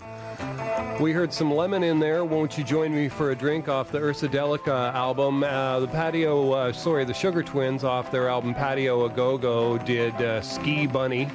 [1.00, 2.24] We heard some Lemon in there.
[2.24, 5.44] Won't you join me for a drink off the Ursa Delica album?
[5.44, 9.76] Uh, the Patio, uh, sorry, the Sugar Twins off their album Patio A Go Go
[9.78, 11.28] did uh, Ski Bunny.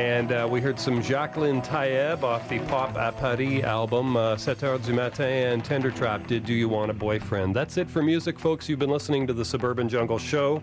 [0.00, 4.16] And uh, we heard some Jacqueline Taïeb off the Pop à Paris album.
[4.16, 7.54] Uh, 7 du matin and Tender Trap did Do You Want a Boyfriend?
[7.54, 8.66] That's it for music, folks.
[8.66, 10.62] You've been listening to the Suburban Jungle Show.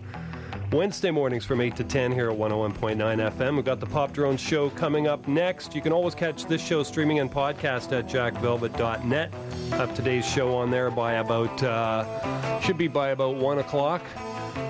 [0.72, 3.54] Wednesday mornings from 8 to 10 here at 101.9 FM.
[3.54, 5.72] We've got the Pop Drone Show coming up next.
[5.72, 9.32] You can always catch this show streaming and podcast at jackvelvet.net.
[9.70, 14.02] Have today's show on there by about, uh, should be by about 1 o'clock.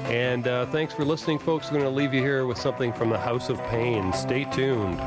[0.08, 1.70] And uh, thanks for listening, folks.
[1.70, 4.12] We're going to leave you here with something from the House of Pain.
[4.12, 4.98] Stay tuned.